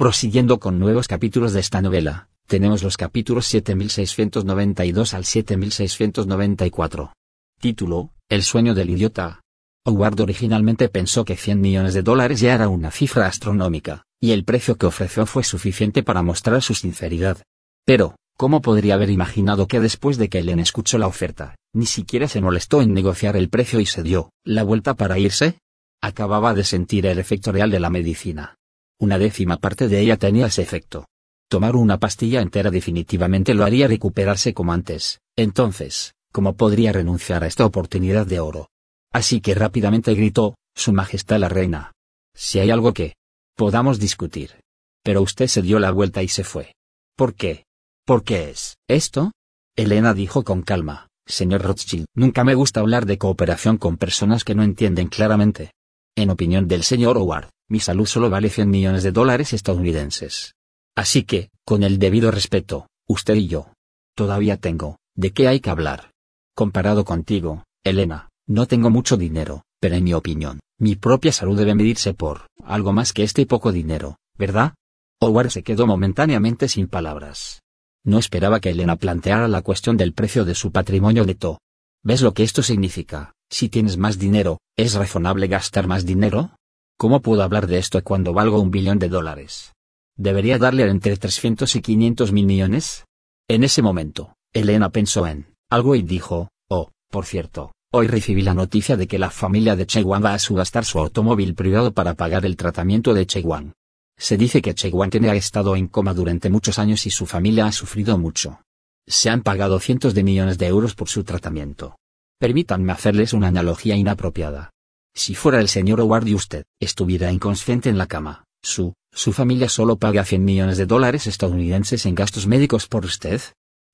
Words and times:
Prosiguiendo 0.00 0.58
con 0.60 0.78
nuevos 0.78 1.06
capítulos 1.08 1.52
de 1.52 1.60
esta 1.60 1.82
novela, 1.82 2.30
tenemos 2.46 2.82
los 2.82 2.96
capítulos 2.96 3.44
7692 3.48 5.12
al 5.12 5.26
7694. 5.26 7.12
Título, 7.60 8.14
El 8.30 8.42
sueño 8.42 8.74
del 8.74 8.88
idiota. 8.88 9.42
Howard 9.84 10.18
originalmente 10.22 10.88
pensó 10.88 11.26
que 11.26 11.36
100 11.36 11.60
millones 11.60 11.92
de 11.92 12.00
dólares 12.02 12.40
ya 12.40 12.54
era 12.54 12.68
una 12.68 12.90
cifra 12.90 13.26
astronómica, 13.26 14.04
y 14.18 14.30
el 14.30 14.46
precio 14.46 14.76
que 14.76 14.86
ofreció 14.86 15.26
fue 15.26 15.44
suficiente 15.44 16.02
para 16.02 16.22
mostrar 16.22 16.62
su 16.62 16.74
sinceridad. 16.74 17.42
Pero, 17.84 18.16
¿cómo 18.38 18.62
podría 18.62 18.94
haber 18.94 19.10
imaginado 19.10 19.66
que 19.66 19.80
después 19.80 20.16
de 20.16 20.30
que 20.30 20.38
Ellen 20.38 20.60
escuchó 20.60 20.96
la 20.96 21.08
oferta, 21.08 21.56
ni 21.74 21.84
siquiera 21.84 22.26
se 22.26 22.40
molestó 22.40 22.80
en 22.80 22.94
negociar 22.94 23.36
el 23.36 23.50
precio 23.50 23.80
y 23.80 23.84
se 23.84 24.02
dio 24.02 24.30
la 24.44 24.62
vuelta 24.62 24.94
para 24.94 25.18
irse? 25.18 25.58
Acababa 26.00 26.54
de 26.54 26.64
sentir 26.64 27.04
el 27.04 27.18
efecto 27.18 27.52
real 27.52 27.70
de 27.70 27.80
la 27.80 27.90
medicina. 27.90 28.56
Una 29.00 29.16
décima 29.16 29.56
parte 29.56 29.88
de 29.88 29.98
ella 29.98 30.18
tenía 30.18 30.46
ese 30.46 30.60
efecto. 30.60 31.06
Tomar 31.48 31.74
una 31.74 31.98
pastilla 31.98 32.42
entera 32.42 32.70
definitivamente 32.70 33.54
lo 33.54 33.64
haría 33.64 33.88
recuperarse 33.88 34.52
como 34.52 34.74
antes. 34.74 35.20
Entonces, 35.36 36.14
¿cómo 36.32 36.54
podría 36.54 36.92
renunciar 36.92 37.42
a 37.42 37.46
esta 37.46 37.64
oportunidad 37.64 38.26
de 38.26 38.40
oro? 38.40 38.68
Así 39.10 39.40
que 39.40 39.54
rápidamente 39.54 40.14
gritó, 40.14 40.54
Su 40.76 40.92
Majestad 40.92 41.38
la 41.38 41.48
Reina. 41.48 41.92
Si 42.36 42.58
hay 42.58 42.70
algo 42.70 42.92
que 42.92 43.14
podamos 43.56 43.98
discutir. 43.98 44.60
Pero 45.02 45.22
usted 45.22 45.46
se 45.46 45.62
dio 45.62 45.78
la 45.78 45.92
vuelta 45.92 46.22
y 46.22 46.28
se 46.28 46.44
fue. 46.44 46.74
¿Por 47.16 47.34
qué? 47.34 47.64
¿Por 48.04 48.22
qué 48.22 48.50
es 48.50 48.76
esto? 48.86 49.32
Elena 49.76 50.12
dijo 50.12 50.44
con 50.44 50.60
calma, 50.60 51.08
señor 51.26 51.62
Rothschild. 51.62 52.04
Nunca 52.14 52.44
me 52.44 52.54
gusta 52.54 52.80
hablar 52.80 53.06
de 53.06 53.16
cooperación 53.16 53.78
con 53.78 53.96
personas 53.96 54.44
que 54.44 54.54
no 54.54 54.62
entienden 54.62 55.08
claramente. 55.08 55.72
En 56.16 56.28
opinión 56.28 56.68
del 56.68 56.82
señor 56.82 57.16
Howard, 57.16 57.48
mi 57.70 57.78
salud 57.78 58.06
solo 58.06 58.28
vale 58.28 58.50
100 58.50 58.68
millones 58.68 59.04
de 59.04 59.12
dólares 59.12 59.52
estadounidenses. 59.52 60.56
Así 60.96 61.22
que, 61.22 61.50
con 61.64 61.84
el 61.84 61.98
debido 62.00 62.32
respeto, 62.32 62.88
usted 63.08 63.36
y 63.36 63.46
yo. 63.46 63.72
Todavía 64.16 64.56
tengo, 64.56 64.98
¿de 65.14 65.32
qué 65.32 65.46
hay 65.46 65.60
que 65.60 65.70
hablar? 65.70 66.10
Comparado 66.56 67.04
contigo, 67.04 67.64
Elena, 67.84 68.28
no 68.48 68.66
tengo 68.66 68.90
mucho 68.90 69.16
dinero, 69.16 69.62
pero 69.80 69.94
en 69.94 70.02
mi 70.02 70.12
opinión, 70.14 70.58
mi 70.78 70.96
propia 70.96 71.30
salud 71.30 71.56
debe 71.56 71.76
medirse 71.76 72.12
por 72.12 72.48
algo 72.64 72.92
más 72.92 73.12
que 73.12 73.22
este 73.22 73.46
poco 73.46 73.70
dinero, 73.70 74.16
¿verdad? 74.36 74.74
Howard 75.20 75.50
se 75.50 75.62
quedó 75.62 75.86
momentáneamente 75.86 76.66
sin 76.68 76.88
palabras. 76.88 77.62
No 78.04 78.18
esperaba 78.18 78.58
que 78.58 78.70
Elena 78.70 78.96
planteara 78.96 79.46
la 79.46 79.62
cuestión 79.62 79.96
del 79.96 80.12
precio 80.12 80.44
de 80.44 80.56
su 80.56 80.72
patrimonio 80.72 81.24
neto. 81.24 81.60
¿Ves 82.02 82.22
lo 82.22 82.34
que 82.34 82.42
esto 82.42 82.62
significa? 82.62 83.34
Si 83.48 83.68
tienes 83.68 83.96
más 83.96 84.18
dinero, 84.18 84.58
¿es 84.76 84.94
razonable 84.94 85.46
gastar 85.46 85.86
más 85.86 86.04
dinero? 86.04 86.56
¿Cómo 87.00 87.22
puedo 87.22 87.42
hablar 87.42 87.66
de 87.66 87.78
esto 87.78 88.04
cuando 88.04 88.34
valgo 88.34 88.60
un 88.60 88.70
billón 88.70 88.98
de 88.98 89.08
dólares? 89.08 89.72
¿Debería 90.18 90.58
darle 90.58 90.86
entre 90.86 91.16
300 91.16 91.74
y 91.76 91.80
500 91.80 92.30
mil 92.30 92.44
millones? 92.44 93.06
En 93.48 93.64
ese 93.64 93.80
momento, 93.80 94.34
Elena 94.52 94.90
pensó 94.90 95.26
en 95.26 95.46
algo 95.70 95.94
y 95.94 96.02
dijo, 96.02 96.50
oh, 96.68 96.90
por 97.10 97.24
cierto, 97.24 97.72
hoy 97.90 98.06
recibí 98.06 98.42
la 98.42 98.52
noticia 98.52 98.98
de 98.98 99.08
que 99.08 99.18
la 99.18 99.30
familia 99.30 99.76
de 99.76 99.86
Chewan 99.86 100.22
va 100.22 100.34
a 100.34 100.38
subastar 100.38 100.84
su 100.84 100.98
automóvil 100.98 101.54
privado 101.54 101.94
para 101.94 102.12
pagar 102.12 102.44
el 102.44 102.58
tratamiento 102.58 103.14
de 103.14 103.24
Chewan. 103.24 103.72
Se 104.18 104.36
dice 104.36 104.60
que 104.60 104.74
Chewan 104.74 105.08
tiene 105.08 105.34
estado 105.34 105.76
en 105.76 105.88
coma 105.88 106.12
durante 106.12 106.50
muchos 106.50 106.78
años 106.78 107.06
y 107.06 107.10
su 107.10 107.24
familia 107.24 107.64
ha 107.64 107.72
sufrido 107.72 108.18
mucho. 108.18 108.60
Se 109.06 109.30
han 109.30 109.40
pagado 109.42 109.80
cientos 109.80 110.12
de 110.12 110.22
millones 110.22 110.58
de 110.58 110.66
euros 110.66 110.94
por 110.94 111.08
su 111.08 111.24
tratamiento. 111.24 111.96
Permítanme 112.38 112.92
hacerles 112.92 113.32
una 113.32 113.48
analogía 113.48 113.96
inapropiada. 113.96 114.72
Si 115.20 115.34
fuera 115.34 115.60
el 115.60 115.68
señor 115.68 116.00
Howard 116.00 116.26
y 116.28 116.34
usted 116.34 116.64
estuviera 116.80 117.30
inconsciente 117.30 117.90
en 117.90 117.98
la 117.98 118.06
cama, 118.06 118.44
su, 118.62 118.94
su 119.12 119.34
familia 119.34 119.68
solo 119.68 119.96
paga 119.96 120.24
100 120.24 120.42
millones 120.42 120.78
de 120.78 120.86
dólares 120.86 121.26
estadounidenses 121.26 122.06
en 122.06 122.14
gastos 122.14 122.46
médicos 122.46 122.86
por 122.86 123.04
usted. 123.04 123.38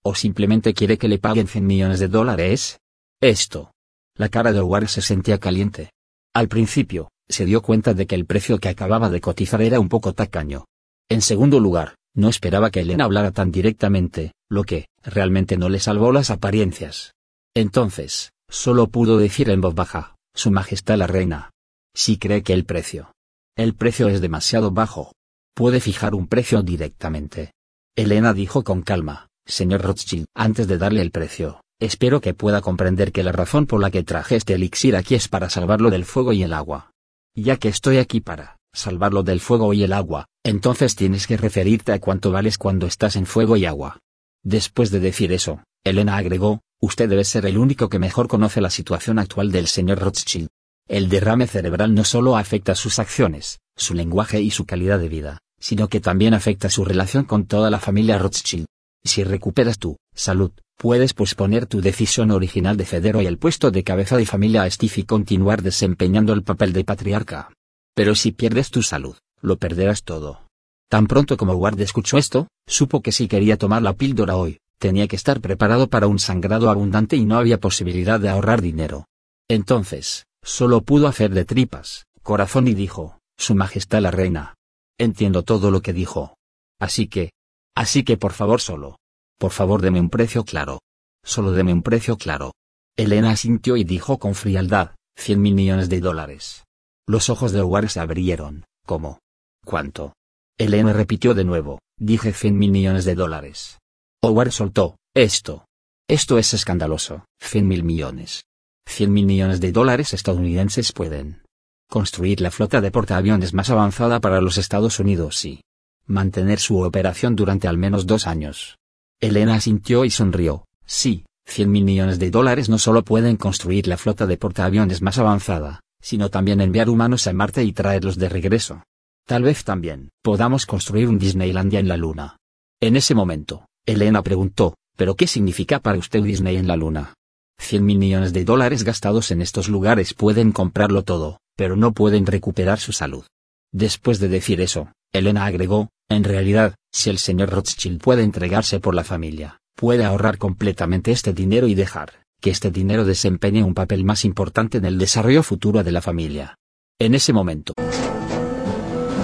¿O 0.04 0.15
simplemente 0.15 0.72
quiere 0.72 0.98
que 0.98 1.09
le 1.09 1.19
paguen 1.19 1.48
100 1.48 1.66
millones 1.66 1.98
de 1.98 2.06
dólares? 2.06 2.78
Esto. 3.20 3.72
La 4.15 4.28
cara 4.28 4.53
de 4.53 4.60
Howard 4.60 4.86
se 4.86 5.03
sentía 5.03 5.41
caliente. 5.41 5.91
Al 6.32 6.47
principio, 6.47 7.10
se 7.28 7.44
dio 7.44 7.60
cuenta 7.60 7.92
de 7.92 8.06
que 8.06 8.15
el 8.15 8.25
precio 8.25 8.60
que 8.60 8.69
acababa 8.69 9.10
de 9.10 9.20
cotizar 9.20 9.62
era 9.62 9.81
un 9.81 9.88
poco 9.88 10.12
tacaño. 10.12 10.66
En 11.09 11.22
segundo 11.22 11.59
lugar, 11.59 11.97
no 12.15 12.28
esperaba 12.28 12.70
que 12.70 12.82
Elena 12.82 13.03
hablara 13.03 13.32
tan 13.32 13.50
directamente, 13.50 14.31
lo 14.48 14.62
que, 14.62 14.86
realmente 15.03 15.56
no 15.56 15.70
le 15.70 15.81
salvó 15.81 16.12
las 16.12 16.31
apariencias. 16.31 17.15
Entonces, 17.53 18.31
solo 18.48 18.86
pudo 18.86 19.19
decir 19.19 19.50
en 19.50 19.60
voz 19.60 19.75
baja, 19.75 20.16
su 20.36 20.50
Majestad 20.50 20.98
la 20.98 21.06
Reina. 21.06 21.50
Si 21.94 22.19
cree 22.19 22.42
que 22.42 22.52
el 22.52 22.66
precio. 22.66 23.12
El 23.56 23.74
precio 23.74 24.08
es 24.08 24.20
demasiado 24.20 24.70
bajo. 24.70 25.12
Puede 25.54 25.80
fijar 25.80 26.14
un 26.14 26.26
precio 26.26 26.62
directamente. 26.62 27.52
Elena 27.97 28.34
dijo 28.34 28.62
con 28.62 28.82
calma, 28.82 29.28
señor 29.47 29.80
Rothschild, 29.80 30.26
antes 30.34 30.69
de 30.69 30.76
darle 30.76 31.00
el 31.00 31.10
precio, 31.10 31.62
espero 31.80 32.20
que 32.20 32.34
pueda 32.34 32.60
comprender 32.60 33.12
que 33.12 33.22
la 33.22 33.32
razón 33.32 33.64
por 33.64 33.80
la 33.80 33.91
que 33.91 34.02
traje 34.02 34.36
este 34.36 34.52
elixir 34.52 34.94
aquí 34.94 35.14
es 35.14 35.28
para 35.28 35.48
salvarlo 35.48 35.88
del 35.88 36.04
fuego 36.04 36.34
y 36.34 36.42
el 36.42 36.53
agua. 36.53 36.91
Ya 37.34 37.56
que 37.56 37.68
estoy 37.68 37.97
aquí 37.97 38.20
para 38.20 38.58
salvarlo 38.74 39.22
del 39.22 39.41
fuego 39.41 39.72
y 39.72 39.84
el 39.84 39.94
agua, 39.94 40.26
entonces 40.44 40.97
tienes 40.97 41.26
que 41.26 41.38
referirte 41.38 41.92
a 41.92 41.98
cuánto 41.98 42.30
vales 42.30 42.58
cuando 42.58 42.86
estás 42.86 43.16
en 43.16 43.24
fuego 43.24 43.56
y 43.56 43.64
agua. 43.64 44.00
Después 44.44 44.91
de 44.91 45.00
decir 45.00 45.32
eso, 45.32 45.64
Elena 45.82 46.18
agregó, 46.18 46.60
Usted 46.81 47.09
debe 47.09 47.25
ser 47.25 47.47
el 47.47 47.56
único 47.56 47.88
que 47.88 47.98
mejor 47.98 48.28
conoce 48.28 48.60
la 48.60 48.70
situación 48.70 49.19
actual 49.19 49.50
del 49.50 49.66
señor 49.66 49.98
Rothschild. 49.98 50.48
El 50.88 51.09
derrame 51.09 51.47
cerebral 51.47 51.94
no 51.94 52.04
solo 52.04 52.37
afecta 52.37 52.75
sus 52.75 52.98
acciones, 52.98 53.60
su 53.76 53.94
lenguaje 53.94 54.41
y 54.41 54.50
su 54.50 54.66
calidad 54.66 54.98
de 54.98 55.09
vida, 55.09 55.38
sino 55.59 55.88
que 55.88 56.00
también 56.00 56.34
afecta 56.34 56.69
su 56.69 56.84
relación 56.84 57.25
con 57.25 57.47
toda 57.47 57.70
la 57.70 57.81
familia 57.81 58.19
Rothschild. 58.19 58.66
Si 59.04 59.25
recuperas 59.25 59.78
tu 59.78 59.97
salud, 60.15 60.53
puedes 60.76 61.15
posponer 61.15 61.66
tu 61.66 61.81
decisión 61.81 62.31
original 62.31 62.76
de 62.76 62.84
ceder 62.84 63.16
hoy 63.16 63.26
el 63.26 63.38
puesto 63.38 63.70
de 63.70 63.82
cabeza 63.82 64.16
de 64.16 64.26
familia 64.26 64.62
a 64.62 64.70
Steve 64.70 64.92
y 64.97 65.03
continuar 65.04 65.62
desempeñando 65.62 66.34
el 66.34 66.42
papel 66.42 66.72
de 66.72 66.84
patriarca. 66.84 67.53
Pero 67.94 68.15
si 68.15 68.32
pierdes 68.32 68.70
tu 68.70 68.82
salud, 68.82 69.16
lo 69.41 69.56
perderás 69.56 70.03
todo. 70.03 70.42
Tan 70.88 71.06
pronto 71.06 71.36
como 71.36 71.54
Ward 71.54 71.80
escuchó 71.80 72.18
esto, 72.18 72.48
supo 72.66 73.01
que 73.01 73.12
si 73.12 73.27
quería 73.28 73.56
tomar 73.56 73.83
la 73.83 73.95
píldora 73.95 74.36
hoy, 74.36 74.59
tenía 74.78 75.09
que 75.09 75.17
estar 75.17 75.41
preparado 75.41 75.89
para 75.89 76.07
un 76.07 76.19
sangrado 76.19 76.71
abundante 76.71 77.17
y 77.17 77.25
no 77.25 77.39
había 77.39 77.61
posibilidad 77.61 78.21
de 78.21 78.28
ahorrar 78.28 78.61
dinero. 78.63 79.07
Entonces, 79.49 80.27
solo 80.43 80.83
pudo 80.83 81.07
hacer 81.07 81.33
de 81.33 81.45
tripas, 81.45 82.07
corazón 82.23 82.69
y 82.69 82.75
dijo, 82.75 83.19
Su 83.39 83.55
Majestad 83.55 84.01
la 84.01 84.11
Reina. 84.11 84.55
Entiendo 84.99 85.43
todo 85.43 85.71
lo 85.71 85.83
que 85.83 85.93
dijo. 85.93 86.37
Así 86.81 87.07
que, 87.07 87.33
así 87.75 88.03
que 88.03 88.17
por 88.17 88.33
favor 88.33 88.61
solo. 88.61 88.99
Por 89.39 89.53
favor 89.53 89.83
deme 89.83 90.01
un 90.01 90.11
precio 90.11 90.45
claro. 90.45 90.81
Solo 91.25 91.53
deme 91.53 91.73
un 91.73 91.83
precio 91.83 92.17
claro. 92.17 92.53
Elena 92.97 93.31
asintió 93.31 93.77
y 93.77 93.84
dijo 93.84 94.19
con 94.19 94.34
frialdad, 94.34 94.95
cien 95.17 95.43
mil 95.43 95.55
millones 95.55 95.89
de 95.89 96.01
dólares. 96.01 96.65
Los 97.07 97.28
ojos 97.28 97.53
de 97.53 97.61
Howard 97.61 97.91
se 97.91 98.01
abrieron, 98.01 98.65
¿cómo? 98.87 99.21
¿Cuánto? 99.65 100.15
Elena 100.59 100.93
repitió 100.93 101.34
de 101.34 101.45
nuevo, 101.45 101.81
dije 101.99 102.33
cien 102.33 102.57
mil 102.59 102.71
millones 102.71 103.05
de 103.05 103.15
dólares. 103.15 103.78
Howard 104.22 104.51
soltó, 104.51 104.97
esto. 105.15 105.66
Esto 106.09 106.39
es 106.39 106.54
escandaloso, 106.54 107.24
100 107.41 107.66
mil 107.66 107.83
millones. 107.84 108.45
100 108.86 109.13
mil 109.13 109.27
millones 109.27 109.60
de 109.60 109.72
dólares 109.72 110.15
estadounidenses 110.15 110.92
pueden 110.92 111.42
construir 111.89 112.41
la 112.41 112.51
flota 112.51 112.80
de 112.80 112.91
portaaviones 112.91 113.54
más 113.54 113.71
avanzada 113.71 114.21
para 114.21 114.41
los 114.41 114.59
Estados 114.59 114.98
Unidos 115.01 115.45
y 115.45 115.60
mantener 116.07 116.59
su 116.60 116.80
operación 116.80 117.36
durante 117.36 117.68
al 117.68 117.78
menos 117.78 118.07
dos 118.07 118.27
años. 118.27 118.78
Elena 119.21 119.54
asintió 119.54 120.04
y 120.04 120.10
sonrió. 120.10 120.65
Sí, 120.84 121.24
100 121.47 121.71
mil 121.71 121.84
millones 121.84 122.18
de 122.18 122.30
dólares 122.30 122.68
no 122.68 122.78
solo 122.78 123.03
pueden 123.03 123.36
construir 123.36 123.86
la 123.86 123.97
flota 123.97 124.27
de 124.27 124.36
portaaviones 124.36 125.03
más 125.03 125.18
avanzada, 125.18 125.80
sino 126.01 126.30
también 126.30 126.60
enviar 126.60 126.89
humanos 126.89 127.27
a 127.27 127.33
Marte 127.33 127.65
y 127.65 127.72
traerlos 127.72 128.16
de 128.16 128.28
regreso. 128.28 128.83
Tal 129.27 129.42
vez 129.42 129.65
también 129.65 130.10
podamos 130.22 130.66
construir 130.66 131.09
un 131.09 131.18
Disneylandia 131.18 131.80
en 131.80 131.89
la 131.89 131.97
Luna. 131.97 132.36
En 132.80 132.95
ese 132.95 133.15
momento, 133.15 133.66
Elena 133.86 134.22
preguntó, 134.22 134.74
¿pero 134.97 135.15
qué 135.15 135.28
significa 135.28 135.78
para 135.78 135.97
usted 135.97 136.21
Disney 136.22 136.56
en 136.56 136.66
la 136.66 136.74
Luna? 136.74 137.15
100 137.59 137.86
mil 137.86 137.98
millones 137.98 138.33
de 138.33 138.44
dólares 138.44 138.83
gastados 138.83 139.30
en 139.30 139.41
estos 139.41 139.68
lugares 139.68 140.12
pueden 140.12 140.50
comprarlo 140.50 141.03
todo, 141.03 141.38
pero 141.56 141.77
no 141.77 141.92
pueden 141.92 142.27
recuperar 142.27 142.80
su 142.80 142.92
salud. 142.92 143.24
Después 143.72 144.18
de 144.18 144.28
decir 144.28 144.60
eso, 144.60 144.92
Elena 145.12 145.47
agregó, 145.47 145.88
en 146.09 146.24
realidad, 146.24 146.74
si 146.92 147.10
el 147.10 147.18
señor 147.18 147.50
Rothschild 147.50 148.00
puede 148.00 148.24
entregarse 148.24 148.80
por 148.80 148.94
la 148.94 149.04
familia, 149.04 149.59
puede 149.77 150.04
ahorrar 150.04 150.36
completamente 150.36 151.12
este 151.12 151.32
dinero 151.32 151.68
y 151.68 151.77
dejar 151.77 152.24
que 152.41 152.50
este 152.50 152.72
dinero 152.72 153.04
desempeñe 153.04 153.62
un 153.62 153.74
papel 153.74 154.04
más 154.04 154.24
importante 154.24 154.78
en 154.78 154.84
el 154.84 154.98
desarrollo 154.98 155.44
futuro 155.44 155.84
de 155.84 155.92
la 155.92 156.03
familia. 156.03 156.56
En 156.98 157.15
ese 157.15 157.32
momento. 157.32 157.72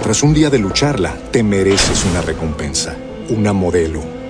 Tras 0.03 0.23
un 0.23 0.35
día 0.35 0.51
de 0.51 0.59
lucharla, 0.59 1.17
te 1.33 1.43
mereces 1.43 2.05
una 2.05 2.23
recompensa, 2.23 2.97
una 3.29 3.53
modelo, 3.53 4.22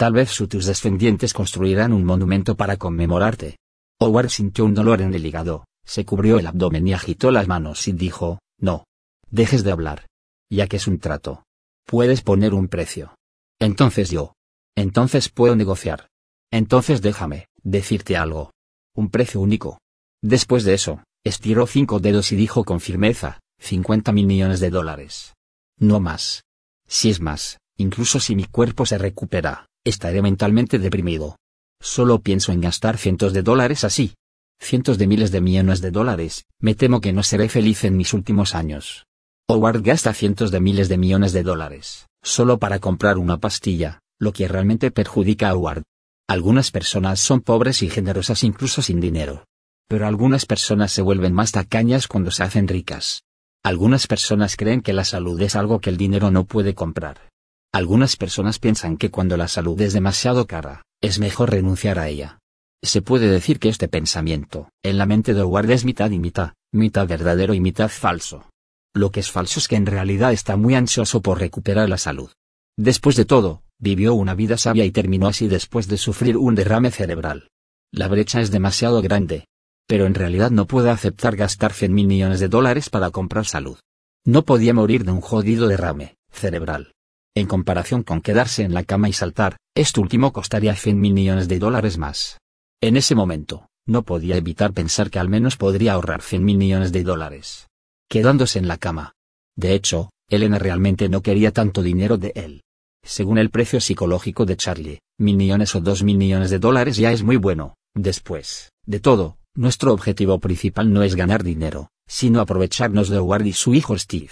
Tal 0.00 0.14
vez 0.14 0.34
tus 0.34 0.64
descendientes 0.64 1.34
construirán 1.34 1.92
un 1.92 2.04
monumento 2.06 2.56
para 2.56 2.78
conmemorarte. 2.78 3.58
Howard 3.98 4.30
sintió 4.30 4.64
un 4.64 4.72
dolor 4.72 5.02
en 5.02 5.12
el 5.12 5.26
hígado, 5.26 5.66
se 5.84 6.06
cubrió 6.06 6.38
el 6.38 6.46
abdomen 6.46 6.88
y 6.88 6.94
agitó 6.94 7.30
las 7.30 7.46
manos 7.46 7.86
y 7.86 7.92
dijo, 7.92 8.38
no. 8.58 8.86
Dejes 9.30 9.62
de 9.62 9.72
hablar. 9.72 10.06
Ya 10.50 10.68
que 10.68 10.78
es 10.78 10.86
un 10.86 11.00
trato. 11.00 11.44
Puedes 11.84 12.22
poner 12.22 12.54
un 12.54 12.68
precio. 12.68 13.14
Entonces 13.58 14.08
yo. 14.08 14.32
Entonces 14.74 15.28
puedo 15.28 15.54
negociar. 15.54 16.08
Entonces 16.50 17.02
déjame, 17.02 17.48
decirte 17.62 18.16
algo. 18.16 18.52
Un 18.96 19.10
precio 19.10 19.42
único. 19.42 19.80
Después 20.22 20.64
de 20.64 20.72
eso, 20.72 21.04
estiró 21.26 21.66
cinco 21.66 22.00
dedos 22.00 22.32
y 22.32 22.36
dijo 22.36 22.64
con 22.64 22.80
firmeza, 22.80 23.40
50 23.58 24.12
mil 24.12 24.24
millones 24.24 24.60
de 24.60 24.70
dólares. 24.70 25.34
No 25.78 26.00
más. 26.00 26.44
Si 26.88 27.10
es 27.10 27.20
más, 27.20 27.58
incluso 27.76 28.18
si 28.18 28.34
mi 28.34 28.46
cuerpo 28.46 28.86
se 28.86 28.96
recupera, 28.96 29.66
estaré 29.84 30.22
mentalmente 30.22 30.78
deprimido. 30.78 31.36
Solo 31.80 32.20
pienso 32.20 32.52
en 32.52 32.60
gastar 32.60 32.98
cientos 32.98 33.32
de 33.32 33.42
dólares 33.42 33.84
así. 33.84 34.14
Cientos 34.60 34.98
de 34.98 35.06
miles 35.06 35.30
de 35.30 35.40
millones 35.40 35.80
de 35.80 35.90
dólares, 35.90 36.44
me 36.58 36.74
temo 36.74 37.00
que 37.00 37.14
no 37.14 37.22
seré 37.22 37.48
feliz 37.48 37.84
en 37.84 37.96
mis 37.96 38.12
últimos 38.12 38.54
años. 38.54 39.06
Howard 39.48 39.82
gasta 39.82 40.12
cientos 40.12 40.50
de 40.50 40.60
miles 40.60 40.88
de 40.90 40.98
millones 40.98 41.32
de 41.32 41.42
dólares, 41.42 42.06
solo 42.22 42.58
para 42.58 42.78
comprar 42.78 43.16
una 43.16 43.38
pastilla, 43.38 44.00
lo 44.18 44.32
que 44.32 44.46
realmente 44.46 44.90
perjudica 44.90 45.48
a 45.48 45.54
Howard. 45.54 45.82
Algunas 46.28 46.70
personas 46.70 47.18
son 47.20 47.40
pobres 47.40 47.82
y 47.82 47.88
generosas 47.88 48.44
incluso 48.44 48.82
sin 48.82 49.00
dinero. 49.00 49.46
Pero 49.88 50.06
algunas 50.06 50.44
personas 50.46 50.92
se 50.92 51.02
vuelven 51.02 51.32
más 51.32 51.52
tacañas 51.52 52.06
cuando 52.06 52.30
se 52.30 52.44
hacen 52.44 52.68
ricas. 52.68 53.22
Algunas 53.64 54.06
personas 54.06 54.56
creen 54.56 54.82
que 54.82 54.92
la 54.92 55.04
salud 55.04 55.40
es 55.40 55.56
algo 55.56 55.80
que 55.80 55.90
el 55.90 55.96
dinero 55.96 56.30
no 56.30 56.44
puede 56.44 56.74
comprar. 56.74 57.29
Algunas 57.72 58.16
personas 58.16 58.58
piensan 58.58 58.96
que 58.96 59.10
cuando 59.10 59.36
la 59.36 59.46
salud 59.46 59.80
es 59.80 59.92
demasiado 59.92 60.48
cara, 60.48 60.82
es 61.00 61.20
mejor 61.20 61.50
renunciar 61.50 62.00
a 62.00 62.08
ella. 62.08 62.40
Se 62.82 63.00
puede 63.00 63.28
decir 63.28 63.60
que 63.60 63.68
este 63.68 63.86
pensamiento, 63.86 64.70
en 64.82 64.98
la 64.98 65.06
mente 65.06 65.34
de 65.34 65.42
Howard 65.42 65.70
es 65.70 65.84
mitad 65.84 66.10
y 66.10 66.18
mitad, 66.18 66.54
mitad 66.72 67.06
verdadero 67.06 67.54
y 67.54 67.60
mitad 67.60 67.88
falso. 67.88 68.50
Lo 68.92 69.12
que 69.12 69.20
es 69.20 69.30
falso 69.30 69.60
es 69.60 69.68
que 69.68 69.76
en 69.76 69.86
realidad 69.86 70.32
está 70.32 70.56
muy 70.56 70.74
ansioso 70.74 71.22
por 71.22 71.38
recuperar 71.38 71.88
la 71.88 71.98
salud. 71.98 72.30
Después 72.76 73.14
de 73.14 73.24
todo, 73.24 73.62
vivió 73.78 74.14
una 74.14 74.34
vida 74.34 74.56
sabia 74.56 74.84
y 74.84 74.90
terminó 74.90 75.28
así 75.28 75.46
después 75.46 75.86
de 75.86 75.96
sufrir 75.96 76.36
un 76.36 76.56
derrame 76.56 76.90
cerebral. 76.90 77.50
La 77.92 78.08
brecha 78.08 78.40
es 78.40 78.50
demasiado 78.50 79.00
grande. 79.00 79.44
Pero 79.86 80.06
en 80.06 80.14
realidad 80.14 80.50
no 80.50 80.66
puede 80.66 80.90
aceptar 80.90 81.36
gastar 81.36 81.72
100 81.72 81.94
mil 81.94 82.06
millones 82.08 82.40
de 82.40 82.48
dólares 82.48 82.90
para 82.90 83.10
comprar 83.10 83.46
salud. 83.46 83.78
No 84.24 84.44
podía 84.44 84.74
morir 84.74 85.04
de 85.04 85.12
un 85.12 85.20
jodido 85.20 85.68
derrame 85.68 86.16
cerebral. 86.30 86.92
En 87.36 87.46
comparación 87.46 88.02
con 88.02 88.20
quedarse 88.20 88.64
en 88.64 88.74
la 88.74 88.82
cama 88.82 89.08
y 89.08 89.12
saltar, 89.12 89.56
esto 89.76 90.00
último 90.00 90.32
costaría 90.32 90.74
100 90.74 91.00
mil 91.00 91.14
millones 91.14 91.46
de 91.46 91.60
dólares 91.60 91.96
más. 91.96 92.38
En 92.82 92.96
ese 92.96 93.14
momento, 93.14 93.68
no 93.86 94.02
podía 94.02 94.36
evitar 94.36 94.72
pensar 94.72 95.10
que 95.10 95.20
al 95.20 95.28
menos 95.28 95.56
podría 95.56 95.92
ahorrar 95.92 96.22
100 96.22 96.44
mil 96.44 96.58
millones 96.58 96.92
de 96.92 97.04
dólares. 97.04 97.68
Quedándose 98.08 98.58
en 98.58 98.66
la 98.66 98.78
cama. 98.78 99.12
De 99.56 99.74
hecho, 99.74 100.10
Elena 100.28 100.58
realmente 100.58 101.08
no 101.08 101.22
quería 101.22 101.52
tanto 101.52 101.82
dinero 101.82 102.16
de 102.16 102.32
él. 102.34 102.62
Según 103.04 103.38
el 103.38 103.50
precio 103.50 103.80
psicológico 103.80 104.44
de 104.44 104.56
Charlie, 104.56 105.00
mil 105.18 105.36
millones 105.36 105.74
o 105.74 105.80
dos 105.80 106.02
mil 106.02 106.18
millones 106.18 106.50
de 106.50 106.58
dólares 106.58 106.96
ya 106.96 107.12
es 107.12 107.22
muy 107.22 107.36
bueno. 107.36 107.74
Después, 107.94 108.70
de 108.86 109.00
todo, 109.00 109.38
nuestro 109.54 109.92
objetivo 109.92 110.38
principal 110.40 110.92
no 110.92 111.02
es 111.02 111.14
ganar 111.14 111.44
dinero, 111.44 111.90
sino 112.08 112.40
aprovecharnos 112.40 113.08
de 113.08 113.18
Howard 113.18 113.46
y 113.46 113.52
su 113.52 113.74
hijo 113.74 113.96
Steve. 113.96 114.30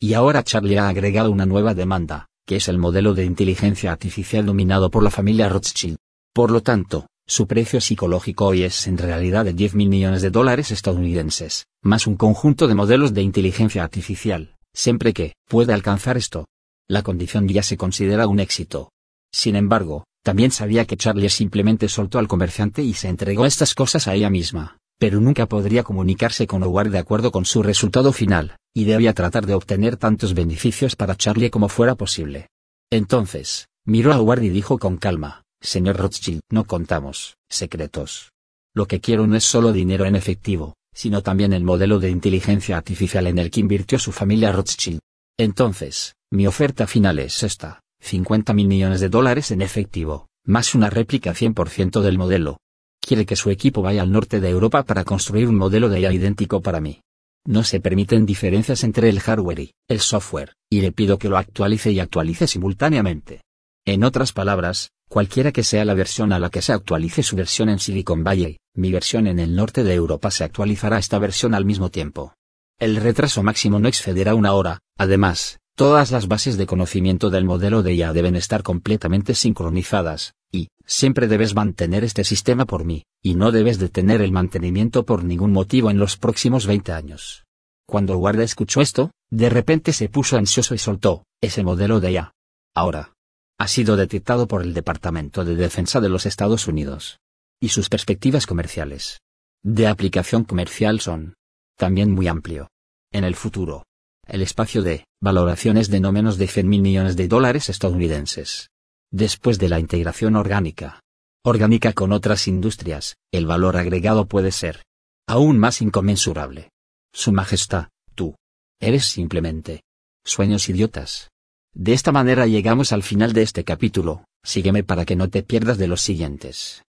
Y 0.00 0.14
ahora 0.14 0.42
Charlie 0.42 0.78
ha 0.78 0.88
agregado 0.88 1.30
una 1.30 1.46
nueva 1.46 1.74
demanda, 1.74 2.26
que 2.46 2.56
es 2.56 2.68
el 2.68 2.78
modelo 2.78 3.14
de 3.14 3.24
inteligencia 3.24 3.92
artificial 3.92 4.46
dominado 4.46 4.90
por 4.90 5.02
la 5.02 5.10
familia 5.10 5.48
Rothschild. 5.48 5.96
Por 6.32 6.50
lo 6.50 6.62
tanto, 6.62 7.06
su 7.26 7.46
precio 7.46 7.80
psicológico 7.80 8.46
hoy 8.46 8.64
es 8.64 8.86
en 8.86 8.98
realidad 8.98 9.44
de 9.44 9.54
10 9.54 9.74
mil 9.76 9.88
millones 9.88 10.20
de 10.20 10.30
dólares 10.30 10.70
estadounidenses, 10.70 11.66
más 11.82 12.06
un 12.06 12.16
conjunto 12.16 12.68
de 12.68 12.74
modelos 12.74 13.14
de 13.14 13.22
inteligencia 13.22 13.82
artificial, 13.82 14.56
siempre 14.74 15.14
que 15.14 15.34
puede 15.48 15.72
alcanzar 15.72 16.18
esto, 16.18 16.46
la 16.86 17.02
condición 17.02 17.48
ya 17.48 17.62
se 17.62 17.78
considera 17.78 18.26
un 18.26 18.40
éxito. 18.40 18.90
Sin 19.32 19.56
embargo, 19.56 20.04
también 20.22 20.50
sabía 20.50 20.84
que 20.84 20.98
Charlie 20.98 21.30
simplemente 21.30 21.88
soltó 21.88 22.18
al 22.18 22.28
comerciante 22.28 22.82
y 22.82 22.92
se 22.92 23.08
entregó 23.08 23.46
estas 23.46 23.74
cosas 23.74 24.06
a 24.06 24.14
ella 24.14 24.28
misma, 24.28 24.78
pero 24.98 25.20
nunca 25.20 25.46
podría 25.46 25.82
comunicarse 25.82 26.46
con 26.46 26.62
Howard 26.62 26.90
de 26.90 26.98
acuerdo 26.98 27.32
con 27.32 27.46
su 27.46 27.62
resultado 27.62 28.12
final, 28.12 28.56
y 28.74 28.84
debía 28.84 29.14
tratar 29.14 29.46
de 29.46 29.54
obtener 29.54 29.96
tantos 29.96 30.34
beneficios 30.34 30.96
para 30.96 31.14
Charlie 31.14 31.50
como 31.50 31.68
fuera 31.68 31.94
posible. 31.94 32.48
Entonces, 32.90 33.68
miró 33.86 34.12
a 34.12 34.18
Howard 34.18 34.42
y 34.42 34.48
dijo 34.48 34.78
con 34.78 34.96
calma, 34.96 35.44
Señor 35.60 35.96
Rothschild, 35.96 36.40
no 36.50 36.64
contamos 36.64 37.36
secretos. 37.48 38.32
Lo 38.74 38.86
que 38.86 39.00
quiero 39.00 39.26
no 39.28 39.36
es 39.36 39.44
solo 39.44 39.72
dinero 39.72 40.04
en 40.04 40.16
efectivo, 40.16 40.74
sino 40.92 41.22
también 41.22 41.52
el 41.52 41.62
modelo 41.62 42.00
de 42.00 42.10
inteligencia 42.10 42.76
artificial 42.76 43.28
en 43.28 43.38
el 43.38 43.50
que 43.50 43.60
invirtió 43.60 43.98
su 43.98 44.10
familia 44.10 44.50
Rothschild. 44.50 45.00
Entonces, 45.38 46.16
mi 46.32 46.46
oferta 46.48 46.88
final 46.88 47.20
es 47.20 47.44
esta, 47.44 47.80
50 48.00 48.52
mil 48.52 48.66
millones 48.66 49.00
de 49.00 49.08
dólares 49.08 49.52
en 49.52 49.62
efectivo, 49.62 50.26
más 50.44 50.74
una 50.74 50.90
réplica 50.90 51.32
100% 51.32 52.00
del 52.00 52.18
modelo. 52.18 52.58
Quiere 53.00 53.24
que 53.24 53.36
su 53.36 53.50
equipo 53.50 53.82
vaya 53.82 54.02
al 54.02 54.10
norte 54.10 54.40
de 54.40 54.50
Europa 54.50 54.82
para 54.82 55.04
construir 55.04 55.48
un 55.48 55.56
modelo 55.56 55.88
de 55.88 56.00
IA 56.00 56.12
idéntico 56.12 56.60
para 56.60 56.80
mí. 56.80 57.00
No 57.46 57.62
se 57.62 57.80
permiten 57.80 58.24
diferencias 58.24 58.84
entre 58.84 59.08
el 59.08 59.20
hardware 59.20 59.60
y 59.60 59.74
el 59.88 60.00
software, 60.00 60.54
y 60.70 60.80
le 60.80 60.92
pido 60.92 61.18
que 61.18 61.28
lo 61.28 61.36
actualice 61.36 61.92
y 61.92 62.00
actualice 62.00 62.46
simultáneamente. 62.46 63.42
En 63.84 64.02
otras 64.02 64.32
palabras, 64.32 64.90
cualquiera 65.08 65.52
que 65.52 65.62
sea 65.62 65.84
la 65.84 65.94
versión 65.94 66.32
a 66.32 66.38
la 66.38 66.48
que 66.48 66.62
se 66.62 66.72
actualice 66.72 67.22
su 67.22 67.36
versión 67.36 67.68
en 67.68 67.78
Silicon 67.78 68.24
Valley, 68.24 68.58
mi 68.74 68.90
versión 68.90 69.26
en 69.26 69.38
el 69.38 69.54
norte 69.54 69.84
de 69.84 69.92
Europa 69.94 70.30
se 70.30 70.44
actualizará 70.44 70.98
esta 70.98 71.18
versión 71.18 71.54
al 71.54 71.64
mismo 71.64 71.90
tiempo. 71.90 72.34
El 72.78 72.96
retraso 72.96 73.42
máximo 73.42 73.78
no 73.78 73.88
excederá 73.88 74.34
una 74.34 74.54
hora, 74.54 74.80
además, 74.96 75.58
Todas 75.76 76.12
las 76.12 76.28
bases 76.28 76.56
de 76.56 76.66
conocimiento 76.66 77.30
del 77.30 77.44
modelo 77.44 77.82
de 77.82 77.94
IA 77.94 78.12
deben 78.12 78.36
estar 78.36 78.62
completamente 78.62 79.34
sincronizadas, 79.34 80.34
Y, 80.54 80.68
siempre 80.86 81.26
debes 81.26 81.56
mantener 81.56 82.04
este 82.04 82.22
sistema 82.22 82.64
por 82.64 82.84
mí, 82.84 83.06
y 83.20 83.34
no 83.34 83.50
debes 83.50 83.80
detener 83.80 84.20
el 84.22 84.30
mantenimiento 84.30 85.04
por 85.04 85.24
ningún 85.24 85.50
motivo 85.50 85.90
en 85.90 85.98
los 85.98 86.16
próximos 86.16 86.68
20 86.68 86.92
años. 86.92 87.44
Cuando 87.88 88.16
Guarda 88.18 88.44
escuchó 88.44 88.80
esto, 88.80 89.10
de 89.30 89.50
repente 89.50 89.92
se 89.92 90.08
puso 90.08 90.36
ansioso 90.36 90.72
y 90.76 90.78
soltó, 90.78 91.24
ese 91.40 91.64
modelo 91.64 91.98
de 91.98 92.12
ya. 92.12 92.32
Ahora. 92.72 93.14
Ha 93.58 93.66
sido 93.66 93.96
detectado 93.96 94.46
por 94.46 94.62
el 94.62 94.74
Departamento 94.74 95.44
de 95.44 95.56
Defensa 95.56 96.00
de 96.00 96.08
los 96.08 96.24
Estados 96.24 96.68
Unidos. 96.68 97.18
Y 97.60 97.70
sus 97.70 97.88
perspectivas 97.88 98.46
comerciales. 98.46 99.22
De 99.64 99.88
aplicación 99.88 100.44
comercial 100.44 101.00
son. 101.00 101.34
También 101.76 102.12
muy 102.12 102.28
amplio. 102.28 102.68
En 103.12 103.24
el 103.24 103.34
futuro. 103.34 103.86
El 104.26 104.42
espacio 104.42 104.82
de 104.82 105.04
valoraciones 105.20 105.88
de 105.88 105.98
no 105.98 106.12
menos 106.12 106.38
de 106.38 106.46
100 106.46 106.68
mil 106.68 106.82
millones 106.82 107.16
de 107.16 107.26
dólares 107.26 107.68
estadounidenses. 107.68 108.70
Después 109.16 109.60
de 109.60 109.68
la 109.68 109.78
integración 109.78 110.34
orgánica. 110.34 110.98
Orgánica 111.44 111.92
con 111.92 112.10
otras 112.10 112.48
industrias, 112.48 113.14
el 113.32 113.46
valor 113.46 113.76
agregado 113.76 114.26
puede 114.26 114.50
ser 114.50 114.82
aún 115.28 115.56
más 115.56 115.80
inconmensurable. 115.82 116.70
Su 117.12 117.30
Majestad, 117.30 117.90
tú. 118.16 118.34
Eres 118.80 119.04
simplemente 119.04 119.82
sueños 120.24 120.68
idiotas. 120.68 121.28
De 121.72 121.92
esta 121.92 122.10
manera 122.10 122.48
llegamos 122.48 122.90
al 122.90 123.04
final 123.04 123.34
de 123.34 123.42
este 123.42 123.62
capítulo, 123.62 124.24
sígueme 124.42 124.82
para 124.82 125.04
que 125.04 125.14
no 125.14 125.30
te 125.30 125.44
pierdas 125.44 125.78
de 125.78 125.86
los 125.86 126.00
siguientes. 126.00 126.82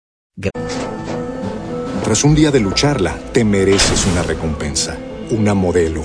Tras 2.05 2.23
un 2.23 2.37
día 2.37 2.53
de 2.53 2.61
lucharla, 2.61 3.19
te 3.33 3.43
mereces 3.43 4.07
una 4.07 4.23
recompensa, 4.23 4.97
una 5.31 5.55
modelo, 5.55 6.05